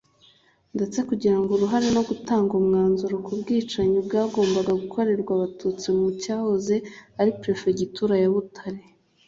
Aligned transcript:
ndetse 0.75 0.97
no 0.99 1.05
kugira 1.09 1.35
uruhare 1.55 1.87
no 1.95 2.01
gutanga 2.09 2.51
umwanzuro 2.61 3.15
ku 3.25 3.31
bwicanyi 3.39 3.97
bwagombaga 4.07 4.71
gukorerwa 4.81 5.31
Abatutsi 5.37 5.85
mu 5.97 6.07
cyahoze 6.21 6.75
ari 7.19 7.31
Perefegitura 7.41 8.13
ya 8.23 8.29
Butare 8.35 8.81